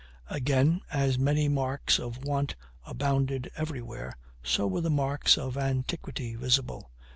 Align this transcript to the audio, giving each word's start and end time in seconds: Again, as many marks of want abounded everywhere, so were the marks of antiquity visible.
Again, 0.31 0.81
as 0.91 1.19
many 1.19 1.47
marks 1.47 1.99
of 1.99 2.23
want 2.23 2.55
abounded 2.87 3.51
everywhere, 3.55 4.17
so 4.41 4.65
were 4.65 4.81
the 4.81 4.89
marks 4.89 5.37
of 5.37 5.59
antiquity 5.59 6.33
visible. 6.33 6.89